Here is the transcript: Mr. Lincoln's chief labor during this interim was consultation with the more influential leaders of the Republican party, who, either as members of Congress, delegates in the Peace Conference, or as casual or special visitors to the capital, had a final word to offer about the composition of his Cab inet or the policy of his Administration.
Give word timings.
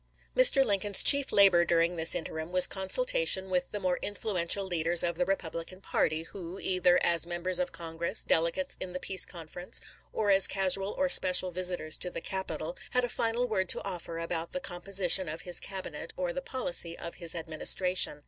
Mr. 0.35 0.65
Lincoln's 0.65 1.03
chief 1.03 1.31
labor 1.31 1.63
during 1.63 1.95
this 1.95 2.15
interim 2.15 2.51
was 2.51 2.65
consultation 2.65 3.51
with 3.51 3.69
the 3.69 3.79
more 3.79 3.99
influential 4.01 4.65
leaders 4.65 5.03
of 5.03 5.15
the 5.15 5.27
Republican 5.27 5.79
party, 5.79 6.23
who, 6.23 6.57
either 6.59 6.97
as 7.03 7.27
members 7.27 7.59
of 7.59 7.71
Congress, 7.71 8.23
delegates 8.23 8.75
in 8.79 8.93
the 8.93 8.99
Peace 8.99 9.27
Conference, 9.27 9.79
or 10.11 10.31
as 10.31 10.47
casual 10.47 10.89
or 10.97 11.07
special 11.07 11.51
visitors 11.51 11.99
to 11.99 12.09
the 12.09 12.19
capital, 12.19 12.75
had 12.89 13.05
a 13.05 13.09
final 13.09 13.47
word 13.47 13.69
to 13.69 13.83
offer 13.85 14.17
about 14.17 14.53
the 14.53 14.59
composition 14.59 15.29
of 15.29 15.41
his 15.41 15.59
Cab 15.59 15.85
inet 15.85 16.09
or 16.17 16.33
the 16.33 16.41
policy 16.41 16.97
of 16.97 17.13
his 17.21 17.35
Administration. 17.35 18.19